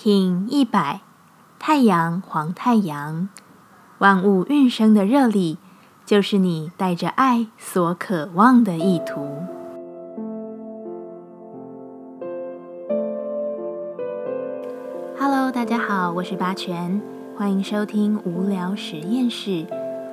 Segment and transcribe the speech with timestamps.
[0.00, 1.00] King 一百，
[1.58, 3.28] 太阳黄太阳，
[3.98, 5.58] 万物运生的热力，
[6.06, 9.28] 就是你带着爱所渴望的意图。
[15.18, 17.02] Hello，大家好，我是八全，
[17.36, 19.66] 欢迎收听无聊实验室，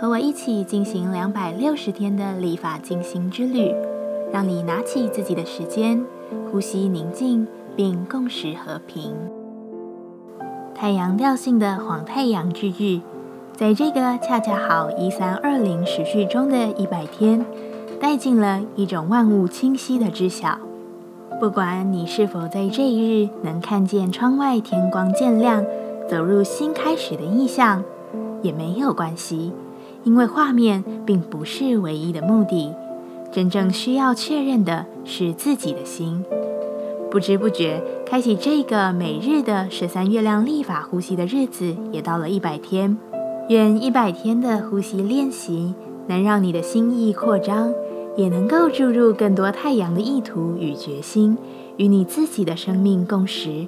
[0.00, 3.74] 和我一起进行两百六十天的立法进行之旅，
[4.32, 6.02] 让你拿起自己的时间，
[6.50, 7.46] 呼吸宁静，
[7.76, 9.14] 并共识和平。
[10.76, 13.00] 太阳调性的黄太阳之日，
[13.54, 17.46] 在这个恰恰好一三二零时序中的一百天，
[17.98, 20.58] 带进了一种万物清晰的知晓。
[21.40, 25.64] 不管你是否在这一日能看见窗外天光渐亮，
[26.10, 27.82] 走入新开始的意象，
[28.42, 29.54] 也没有关系，
[30.04, 32.74] 因为画面并不是唯一的目的。
[33.32, 36.22] 真正需要确认的是自己的心。
[37.16, 42.98] 不知不觉，开启这个每日的十三月亮历法呼吸的日子，也到了一百天。
[43.48, 45.74] 愿一百天的呼吸练习，
[46.08, 47.72] 能让你的心意扩张，
[48.18, 51.38] 也能够注入更多太阳的意图与决心，
[51.78, 53.66] 与你自己的生命共识。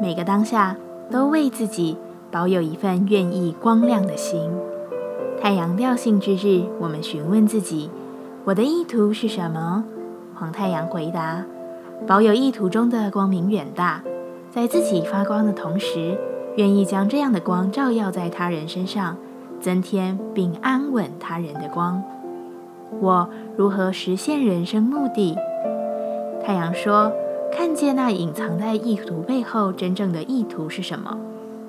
[0.00, 0.76] 每个当下，
[1.08, 1.96] 都为自己
[2.32, 4.50] 保有一份愿意光亮的心。
[5.40, 7.88] 太阳调性之日，我们询问自己：
[8.42, 9.84] 我的意图是什么？
[10.34, 11.44] 黄太阳回答。
[12.06, 14.02] 保有意图中的光明远大，
[14.50, 16.18] 在自己发光的同时，
[16.56, 19.16] 愿意将这样的光照耀在他人身上，
[19.60, 22.02] 增添并安稳他人的光。
[23.00, 25.36] 我如何实现人生目的？
[26.44, 27.12] 太阳说：
[27.52, 31.16] 看见那隐藏在意图背后真正的意图是什么？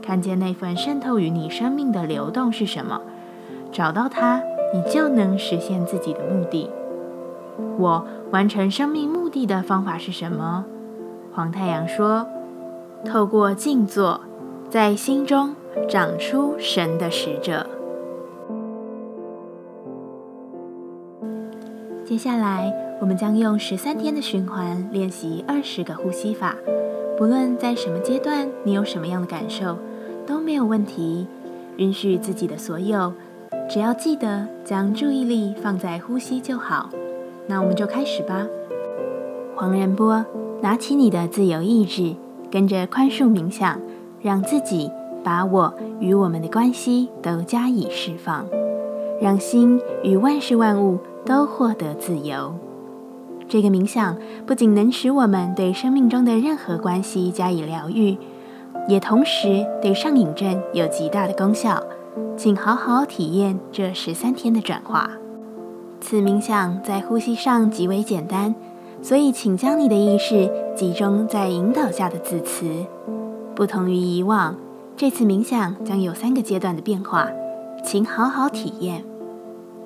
[0.00, 3.00] 看见那份渗透于你生命的流动是什么？
[3.70, 6.70] 找到它，你就能实现自己的目的。
[7.78, 10.66] 我完成生命地的方法是什么？
[11.32, 12.26] 黄太阳说
[13.04, 14.20] ：“透过静坐，
[14.68, 15.54] 在心中
[15.88, 17.66] 长出神的使者。”
[22.04, 22.70] 接下来，
[23.00, 26.54] 我们将用十三天的循环练习二十个呼吸法。
[27.16, 29.78] 不论在什么阶段，你有什么样的感受，
[30.26, 31.26] 都没有问题。
[31.78, 33.14] 允许自己的所有，
[33.70, 36.90] 只要记得将注意力放在呼吸就好。
[37.46, 38.46] 那我们就开始吧。
[39.62, 40.26] 黄仁波，
[40.60, 42.16] 拿起你的自由意志，
[42.50, 43.78] 跟着宽恕冥想，
[44.20, 44.90] 让自己
[45.22, 48.44] 把我与我们的关系都加以释放，
[49.20, 52.52] 让心与万事万物都获得自由。
[53.48, 58.18] 这个冥想不仅能使我们对生命中的任何关系加以疗愈，
[58.88, 61.80] 也同时对上瘾症有极大的功效。
[62.36, 65.08] 请好好体验这十三天的转化。
[66.00, 68.56] 此冥想在呼吸上极为简单，
[69.02, 72.64] 所以请将你的意识集中在引导下的字词。
[73.54, 74.56] 不同于以往，
[74.96, 77.28] 这次冥想将有三个阶段的变化，
[77.84, 79.04] 请好好体验。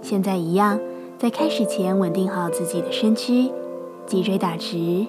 [0.03, 0.79] 现在一样，
[1.19, 3.51] 在开始前稳定好自己的身躯，
[4.07, 5.07] 脊椎打直，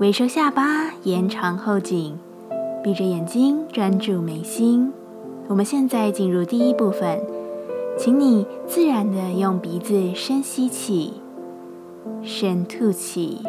[0.00, 2.18] 微收下巴，延长后颈，
[2.82, 4.92] 闭着眼睛专注眉心。
[5.46, 7.20] 我们现在进入第一部分。
[7.98, 11.14] 请你自然的用鼻子深吸气，
[12.22, 13.42] 深吐气，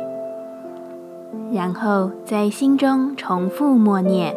[1.51, 4.35] 然后在心中重复默念：“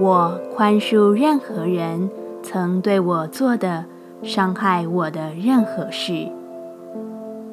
[0.00, 2.10] 我宽恕任何人
[2.42, 3.84] 曾对我做的
[4.22, 6.28] 伤害我的任何事。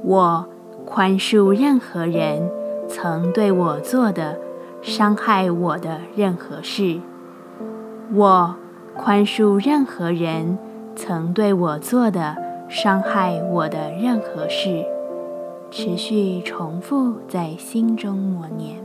[0.04, 0.46] 我
[0.86, 2.50] 宽恕任何人
[2.88, 4.38] 曾对我做的
[4.82, 7.00] 伤害我的任何事。
[8.14, 8.56] 我
[8.96, 10.58] 宽恕任何人。”
[10.98, 12.38] 曾对我做的
[12.70, 14.86] 伤害我的任何事，
[15.76, 18.85] 持续重复在心中默念。